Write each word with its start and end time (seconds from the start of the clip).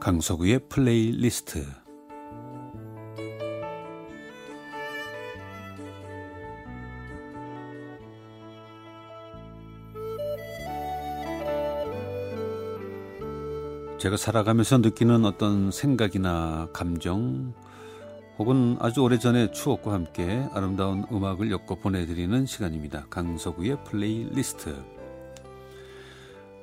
강석우의 0.00 0.60
플레이리스트 0.68 1.66
제가 13.98 14.16
살아가면서 14.16 14.78
느끼는 14.78 15.24
어떤 15.24 15.72
생각이나 15.72 16.68
감정 16.72 17.52
혹은 18.38 18.76
아주 18.78 19.02
오래전의 19.02 19.52
추억과 19.52 19.92
함께 19.92 20.46
아름다운 20.52 21.04
음악을 21.10 21.50
엮어 21.50 21.74
보내드리는 21.82 22.46
시간입니다. 22.46 23.06
강석우의 23.10 23.82
플레이리스트 23.82 24.97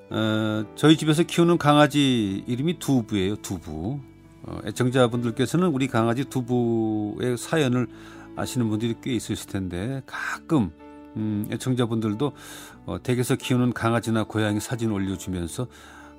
어, 0.10 0.66
저희 0.76 0.98
집에서 0.98 1.24
키우는 1.24 1.58
강아지 1.58 2.44
이름이 2.48 2.80
두부예요. 2.80 3.38
두부. 3.38 4.00
어, 4.44 4.60
애청자분들께서는 4.66 5.70
우리 5.70 5.88
강아지 5.88 6.26
두부의 6.26 7.38
사연을 7.38 7.88
아시는 8.36 8.70
분들이 8.70 8.96
꽤 9.02 9.14
있으실 9.14 9.48
텐데 9.48 10.04
가끔 10.06 10.72
음, 11.16 11.48
애청자분들도 11.52 12.34
어, 12.86 13.02
댁에서 13.02 13.36
키우는 13.36 13.74
강아지나 13.74 14.26
고양이 14.26 14.60
사진 14.60 14.92
올려주면서 14.92 15.68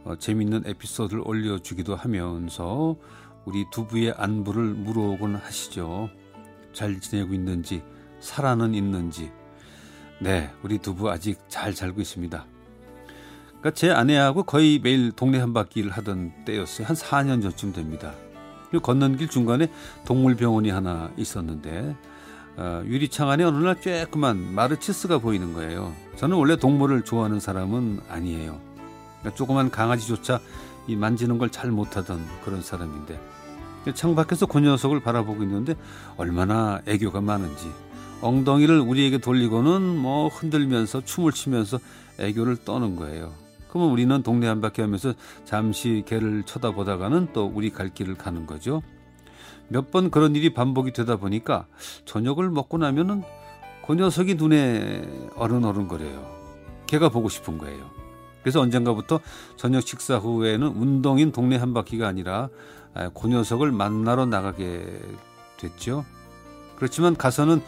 어, 0.05 0.17
재밌는 0.17 0.65
에피소드를 0.67 1.23
올려주기도 1.25 1.95
하면서 1.95 2.97
우리 3.45 3.65
두부의 3.71 4.15
안부를 4.17 4.75
물어오곤 4.75 5.37
하시죠. 5.37 6.11
잘 6.73 7.01
지내고 7.01 7.33
있는지, 7.33 7.83
살아는 8.19 8.75
있는지. 8.75 9.31
네, 10.21 10.51
우리 10.63 10.79
두부 10.79 11.11
아직 11.11 11.39
잘 11.49 11.73
살고 11.73 12.01
있습니다. 12.01 12.47
그러니까 13.67 13.81
제 13.81 13.91
아내하고 13.91 14.45
거의 14.45 14.79
매일 14.79 15.11
동네 15.11 15.41
한 15.41 15.53
바퀴를 15.53 15.91
하던 15.91 16.45
때였어요. 16.45 16.87
한 16.87 16.95
4년 16.95 17.43
전쯤 17.43 17.73
됩니다. 17.73 18.13
걷는 18.81 19.17
길 19.17 19.29
중간에 19.29 19.69
동물병원이 20.05 20.71
하나 20.71 21.11
있었는데 21.17 21.97
어, 22.59 22.83
유리창 22.85 23.29
안에 23.29 23.43
어느 23.43 23.65
날 23.65 23.75
쬐끄만 23.81 24.37
마르치스가 24.37 25.19
보이는 25.19 25.53
거예요. 25.53 25.93
저는 26.15 26.37
원래 26.37 26.55
동물을 26.57 27.03
좋아하는 27.03 27.41
사람은 27.41 28.03
아니에요. 28.09 28.61
그러니까 29.21 29.37
조그만 29.37 29.71
강아지조차 29.71 30.39
이 30.87 30.95
만지는 30.95 31.39
걸 31.39 31.51
잘 31.51 31.73
못하던 31.73 32.25
그런 32.45 32.63
사람인데 32.63 33.19
창 33.95 34.15
밖에서 34.15 34.47
그 34.47 34.61
녀석을 34.61 35.01
바라보고 35.01 35.43
있는데 35.43 35.75
얼마나 36.17 36.81
애교가 36.87 37.21
많은지 37.21 37.69
엉덩이를 38.21 38.79
우리에게 38.79 39.19
돌리고는 39.19 39.83
뭐 39.97 40.29
흔들면서 40.29 41.05
춤을 41.05 41.33
추면서 41.33 41.81
애교를 42.19 42.59
떠는 42.59 42.95
거예요. 42.95 43.46
그러면 43.69 43.91
우리는 43.91 44.23
동네 44.23 44.47
한 44.47 44.61
바퀴 44.61 44.81
하면서 44.83 45.13
잠시 45.45 46.03
개를 46.07 46.43
쳐다보다가는 46.45 47.29
또 47.33 47.47
우리 47.55 47.71
갈 47.71 47.89
길을 47.93 48.17
가는 48.17 48.47
거죠. 48.47 48.83
몇 49.69 49.91
번 49.91 50.11
그런 50.11 50.37
일이 50.37 50.55
반복이 50.55 50.93
되다 50.93 51.17
보니까 51.17 51.67
저녁을 52.05 52.51
먹고 52.51 52.79
나면은 52.79 53.23
그 53.87 53.95
녀석이 53.95 54.35
눈에 54.35 55.03
어른어른거려요. 55.35 56.37
개가 56.87 57.09
보고 57.09 57.29
싶은 57.29 57.59
거예요. 57.59 57.91
그래서 58.43 58.61
언젠가부터 58.61 59.21
저녁 59.57 59.83
식사 59.83 60.19
후에는 60.19 60.69
운동인 60.69 61.33
동네 61.33 61.57
한 61.57 61.75
바퀴가 61.75 62.07
아니라 62.07 62.49
그 63.15 63.27
녀석을 63.27 63.73
만나러 63.73 64.25
나가게 64.27 65.01
됐죠. 65.59 66.05
그렇지만 66.77 67.17
가서는 67.17 67.61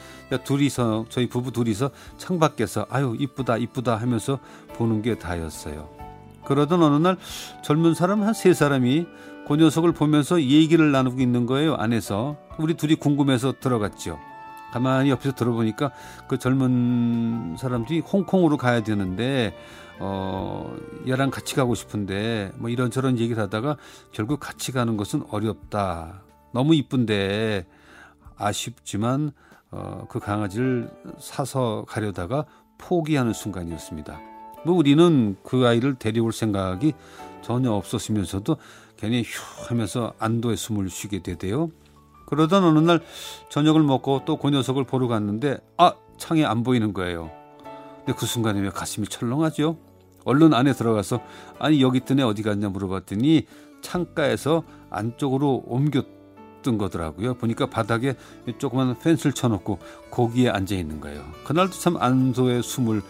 둘이서 0.45 1.06
저희 1.09 1.28
부부 1.28 1.53
둘이서 1.53 1.91
창밖에서 2.19 2.87
아유 2.91 3.17
이쁘다 3.19 3.56
이쁘다 3.56 3.97
하면서 3.97 4.39
보는 4.75 5.03
게 5.03 5.19
다였어요. 5.19 5.89
그러던 6.45 6.83
어느 6.83 6.96
날 6.96 7.17
젊은 7.63 7.95
사람 7.95 8.23
한 8.23 8.33
세 8.35 8.55
사람이 8.55 9.07
그 9.46 9.57
녀석을 9.57 9.92
보면서 9.92 10.41
얘기를 10.42 10.92
나누고 10.92 11.20
있는 11.20 11.46
거예요 11.46 11.74
안에서 11.74 12.36
우리 12.58 12.74
둘이 12.74 12.95
궁금해서 12.96 13.55
들어갔죠. 13.61 14.19
가만히 14.73 15.08
옆에서 15.11 15.35
들어보니까 15.35 15.90
그 16.29 16.39
젊은 16.39 17.57
사람들이 17.58 18.01
홍콩으로 18.01 18.58
가야 18.58 18.83
되는데 18.83 19.55
어 19.98 20.77
얘랑 21.07 21.30
같이 21.30 21.55
가고 21.55 21.75
싶은데 21.75 22.52
뭐 22.57 22.69
이런저런 22.69 23.19
얘기를 23.19 23.42
하다가 23.42 23.77
결국 24.13 24.39
같이 24.40 24.70
가는 24.73 24.96
것은 24.98 25.25
어렵다. 25.30 26.20
너무 26.52 26.75
이쁜데 26.75 27.67
아쉽지만 28.39 29.33
어, 29.71 30.07
그 30.09 30.19
강아지를 30.19 30.91
사서 31.19 31.85
가려다가 31.87 32.47
포기하는 32.79 33.33
순간이었습니다. 33.33 34.21
뭐 34.65 34.75
우리는 34.75 35.37
그 35.43 35.67
아이를 35.67 35.97
데려올 35.97 36.33
생각이 36.33 36.95
전혀 37.43 37.73
없었으면서도 37.73 38.57
괜히 38.97 39.23
휴 39.23 39.69
하면서 39.69 40.13
안도의 40.19 40.57
숨을 40.57 40.89
쉬게 40.89 41.23
되대요. 41.23 41.71
그러던 42.27 42.65
어느 42.65 42.79
날 42.79 43.01
저녁을 43.51 43.83
먹고 43.83 44.25
또 44.25 44.37
그 44.37 44.51
녀석을 44.51 44.85
보러 44.85 45.09
갔는데 45.09 45.59
아 45.77 45.95
창에 46.19 46.45
안 46.45 46.63
보이는 46.63 46.93
거예요. 46.93 47.31
근데 47.99 48.13
그 48.19 48.27
순간에 48.27 48.61
왜 48.61 48.70
가슴이 48.70 49.07
철렁하죠? 49.07 49.79
얼른 50.25 50.53
안에 50.53 50.73
들어가서 50.73 51.20
아니 51.59 51.81
여기 51.81 52.01
애 52.11 52.23
어디 52.23 52.43
갔냐 52.43 52.69
물어봤더니 52.69 53.47
창가에서 53.81 54.63
안쪽으로 54.91 55.65
옮겼 55.67 56.17
던 56.68 56.79
거더라고요. 56.79 57.34
보니까 57.34 57.67
바닥에 57.67 58.14
조그만 58.58 58.98
펜스를 58.98 59.33
쳐놓고 59.33 59.79
거기에 60.11 60.51
앉아 60.51 60.74
있는 60.74 61.01
거예요. 61.01 61.24
그날도 61.45 61.73
참 61.73 61.96
안도의 61.96 62.62
숨을 62.62 63.02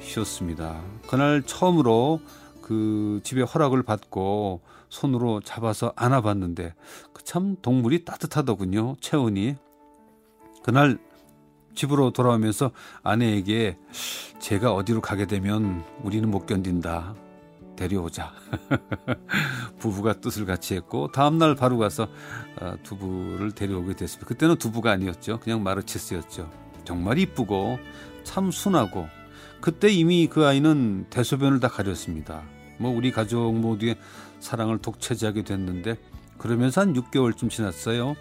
쉬었습니다. 0.00 0.80
그날 1.08 1.42
처음으로 1.42 2.20
그 2.62 3.20
집에 3.24 3.42
허락을 3.42 3.82
받고 3.82 4.60
손으로 4.88 5.40
잡아서 5.40 5.92
안아봤는데 5.96 6.74
그 7.12 7.20
참 7.30 7.54
동물이 7.62 8.04
따뜻하더군요. 8.04 8.96
체온이. 9.00 9.54
그날 10.64 10.98
집으로 11.76 12.10
돌아오면서 12.10 12.72
아내에게 13.04 13.78
제가 14.40 14.74
어디로 14.74 15.00
가게 15.00 15.26
되면 15.28 15.84
우리는 16.02 16.28
못 16.28 16.44
견딘다. 16.44 17.14
데려오자. 17.76 18.32
부부가 19.80 20.12
뜻을 20.20 20.46
같이 20.46 20.74
했고 20.74 21.10
다음날 21.10 21.56
바로 21.56 21.78
가서 21.78 22.06
어, 22.60 22.74
두부를 22.84 23.52
데려오게 23.52 23.96
됐습니다. 23.96 24.28
그때는 24.28 24.56
두부가 24.56 24.92
아니었죠. 24.92 25.40
그냥 25.40 25.62
마르체스였죠. 25.64 26.48
정말 26.84 27.18
이쁘고 27.18 27.78
참 28.22 28.50
순하고 28.52 29.08
그때 29.60 29.88
이미 29.88 30.28
그 30.28 30.46
아이는 30.46 31.06
대소변을 31.10 31.58
다 31.60 31.68
가렸습니다. 31.68 32.42
뭐 32.78 32.90
우리 32.94 33.10
가족 33.10 33.54
모두의 33.54 33.96
사랑을 34.38 34.78
독차지하게 34.78 35.42
됐는데 35.42 35.96
그러면서 36.38 36.80
한 36.80 36.94
6개월쯤 36.94 37.50
지났어요. 37.50 38.16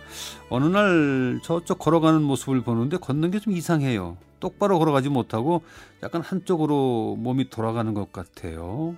어느 0.49 0.65
날 0.65 1.39
저쪽 1.43 1.79
걸어가는 1.79 2.21
모습을 2.21 2.61
보는데 2.61 2.97
걷는 2.97 3.31
게 3.31 3.39
좀 3.39 3.53
이상해요. 3.53 4.17
똑바로 4.41 4.79
걸어가지 4.79 5.09
못하고 5.09 5.61
약간 6.03 6.21
한쪽으로 6.21 7.15
몸이 7.17 7.49
돌아가는 7.49 7.93
것 7.93 8.11
같아요. 8.11 8.95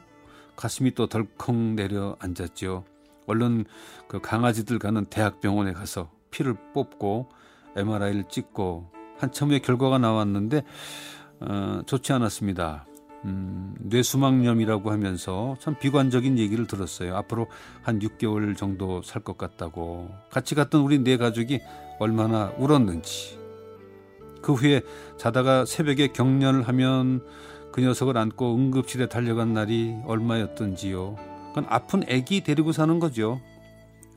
가슴이 0.56 0.92
또 0.92 1.08
덜컥 1.08 1.56
내려 1.56 2.16
앉았죠. 2.20 2.86
얼른 3.28 3.66
그 4.08 4.20
강아지들 4.20 4.80
가는 4.80 5.06
대학병원에 5.06 5.74
가서 5.74 6.10
피를 6.32 6.56
뽑고 6.74 7.30
MRI를 7.76 8.26
찍고 8.30 8.92
한참 9.18 9.50
후에 9.50 9.60
결과가 9.60 9.98
나왔는데 9.98 10.64
어, 11.42 11.82
좋지 11.86 12.14
않았습니다. 12.14 12.86
음, 13.26 13.76
뇌수막염이라고 13.80 14.92
하면서 14.92 15.56
참 15.60 15.76
비관적인 15.80 16.40
얘기를 16.40 16.66
들었어요. 16.66 17.16
앞으로 17.16 17.48
한 17.84 18.00
6개월 18.00 18.58
정도 18.58 19.02
살 19.04 19.22
것 19.24 19.38
같다고. 19.38 20.10
같이 20.32 20.56
갔던 20.56 20.82
우리 20.82 21.00
네 21.00 21.18
가족이 21.18 21.60
얼마나 22.00 22.52
울었는지. 22.58 23.40
그 24.42 24.54
후에 24.54 24.82
자다가 25.18 25.66
새벽에 25.66 26.08
경련을 26.08 26.68
하면 26.68 27.24
그 27.72 27.82
녀석을 27.82 28.18
안고 28.18 28.56
응급실에 28.56 29.08
달려간 29.08 29.54
날이 29.54 29.96
얼마였던지요. 30.06 31.16
그건 31.50 31.66
아픈 31.70 32.04
아기 32.10 32.42
데리고 32.42 32.72
사는 32.72 33.00
거죠. 33.00 33.40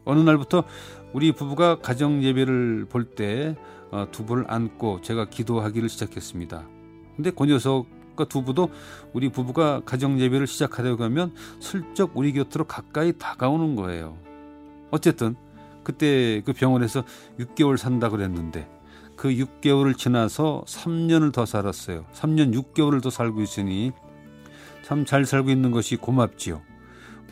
어느 0.04 0.20
날부터 0.20 0.64
우리 1.12 1.32
부부가 1.32 1.78
가정 1.80 2.22
예배를 2.22 2.86
볼때 2.88 3.56
어, 3.90 4.08
두부를 4.10 4.44
안고 4.48 5.02
제가 5.02 5.26
기도하기를 5.26 5.88
시작했습니다. 5.88 6.66
근데 7.16 7.30
그 7.30 7.46
녀석과 7.46 8.24
두부도 8.28 8.70
우리 9.12 9.28
부부가 9.28 9.82
가정 9.84 10.18
예배를 10.18 10.46
시작하려고 10.46 11.04
하면 11.04 11.32
슬쩍 11.60 12.16
우리 12.16 12.32
곁으로 12.32 12.64
가까이 12.64 13.12
다가오는 13.16 13.76
거예요. 13.76 14.18
어쨌든 14.90 15.36
그때 15.84 16.42
그 16.44 16.52
병원에서 16.52 17.04
6개월 17.38 17.76
산다 17.76 18.08
그랬는데 18.08 18.68
그 19.16 19.28
6개월을 19.28 19.96
지나서 19.96 20.64
3년을 20.66 21.32
더 21.32 21.46
살았어요. 21.46 22.04
3년 22.14 22.54
6개월을 22.54 23.02
더 23.02 23.10
살고 23.10 23.42
있으니 23.42 23.92
참 24.82 25.04
잘 25.06 25.24
살고 25.24 25.50
있는 25.50 25.70
것이 25.70 25.96
고맙지요. 25.96 26.60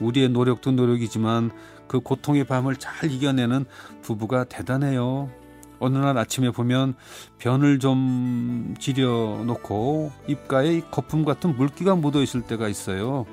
우리의 0.01 0.31
노력도 0.31 0.73
노력이지만 0.73 1.51
그 1.87 2.01
고통의 2.01 2.45
밤을 2.45 2.77
잘 2.77 3.11
이겨내는 3.11 3.67
부부가 4.01 4.45
대단해요. 4.45 5.31
어느 5.79 5.99
날 5.99 6.17
아침에 6.17 6.51
보면 6.51 6.95
변을 7.39 7.79
좀 7.79 8.75
지려 8.79 9.43
놓고 9.45 10.13
입가에 10.29 10.81
거품 10.91 11.25
같은 11.25 11.57
물기가 11.57 11.95
묻어 11.95 12.23
있을 12.23 12.43
때가 12.43 12.69
있어요. 12.69 13.27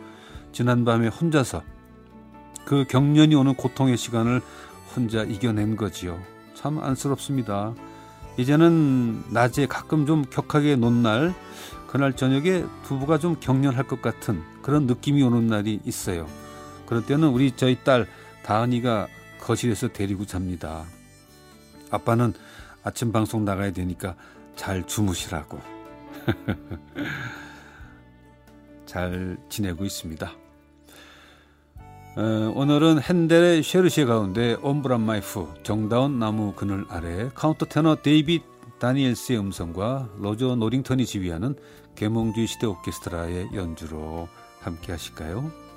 지난밤에 0.52 1.08
혼자서 1.08 1.62
그 2.66 2.86
경련이 2.90 3.36
오는 3.36 3.54
고통의 3.54 3.98
시간을 3.98 4.42
혼자 4.96 5.24
이겨낸 5.24 5.78
거지요. 5.78 6.20
참 6.56 6.80
안쓰럽습니다. 6.80 7.74
이제는 8.40 9.34
낮에 9.34 9.68
가끔 9.68 10.06
좀 10.06 10.24
격하게 10.24 10.78
논 10.78 11.04
날, 11.04 11.36
그날 11.88 12.16
저녁에 12.16 12.64
두부가 12.86 13.20
좀 13.20 13.36
격렬할 13.38 13.86
것 13.86 14.02
같은 14.02 14.42
그런 14.62 14.88
느낌이 14.88 15.22
오는 15.24 15.48
날이 15.48 15.82
있어요. 15.84 16.26
그럴 16.86 17.06
때는 17.06 17.28
우리 17.28 17.52
저희 17.52 17.84
딸 17.84 18.08
다은이가 18.44 19.10
거실에서 19.42 19.90
데리고 19.90 20.26
잡니다. 20.26 20.86
아빠는 21.92 22.34
아침 22.82 23.12
방송 23.12 23.44
나가야 23.44 23.74
되니까 23.74 24.16
잘 24.56 24.88
주무시라고. 24.88 25.60
잘 28.86 29.36
지내고 29.50 29.84
있습니다. 29.84 30.32
어, 32.16 32.52
오늘은 32.56 33.02
헨델의 33.02 33.64
세르세 33.64 34.06
가운데 34.06 34.56
Ombra 34.62 35.02
mai 35.02 35.33
fu 35.33 35.54
정다운 35.64 36.20
나무 36.20 36.54
그늘 36.54 36.86
아래 36.90 37.30
카운터 37.36 37.66
테너 37.66 37.96
데이빗 38.02 38.44
다니엘스의 38.80 39.40
음성과 39.40 40.10
로저 40.18 40.56
노링턴이 40.56 41.06
지휘하는 41.06 41.56
계몽주의 41.96 42.48
시대 42.48 42.66
오케스트라의 42.66 43.50
연주로 43.54 44.28
함께 44.62 44.92
하실까요? 44.92 45.69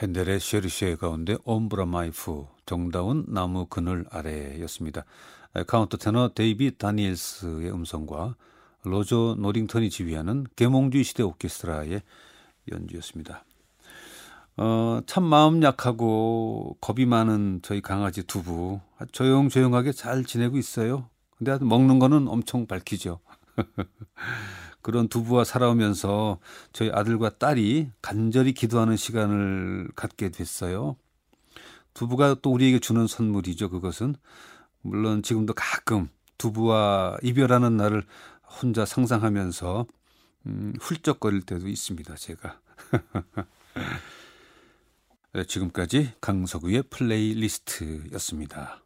헨델의 0.00 0.38
세르세 0.38 0.96
가운데 0.96 1.36
Ombra 1.44 1.86
mai 1.86 2.22
fu 2.22 2.46
정다운 2.66 3.24
나무 3.26 3.66
그늘 3.66 4.04
아래였습니다. 4.10 5.04
카운터 5.66 5.96
테너 5.96 6.30
데이빗 6.34 6.78
다니엘스의 6.78 7.72
음성과 7.72 8.36
로저 8.84 9.34
노링턴이 9.38 9.90
지휘하는 9.90 10.46
계몽주의 10.54 11.02
시대 11.02 11.24
오케스트라의 11.24 12.02
연주였습니다. 12.70 13.44
어, 14.56 15.00
참 15.06 15.24
마음 15.24 15.62
약하고 15.64 16.76
겁이 16.80 17.04
많은 17.06 17.60
저희 17.62 17.80
강아지 17.80 18.22
두부 18.22 18.80
조용조용하게 19.10 19.92
잘 19.92 20.24
지내고 20.24 20.58
있어요. 20.58 21.08
근데 21.36 21.58
먹는 21.60 21.98
거는 21.98 22.28
엄청 22.28 22.66
밝히죠. 22.66 23.18
그런 24.82 25.08
두부와 25.08 25.44
살아오면서 25.44 26.38
저희 26.72 26.90
아들과 26.90 27.30
딸이 27.38 27.90
간절히 28.00 28.52
기도하는 28.52 28.96
시간을 28.96 29.90
갖게 29.94 30.30
됐어요. 30.30 30.96
두부가 31.94 32.36
또 32.40 32.52
우리에게 32.52 32.78
주는 32.78 33.06
선물이죠, 33.06 33.70
그것은. 33.70 34.14
물론 34.82 35.22
지금도 35.22 35.54
가끔 35.54 36.08
두부와 36.38 37.18
이별하는 37.22 37.76
날을 37.76 38.04
혼자 38.60 38.84
상상하면서 38.84 39.86
음, 40.46 40.72
훌쩍거릴 40.80 41.42
때도 41.42 41.68
있습니다, 41.68 42.14
제가. 42.14 42.60
네, 45.34 45.44
지금까지 45.44 46.12
강석우의 46.20 46.84
플레이리스트였습니다. 46.84 48.82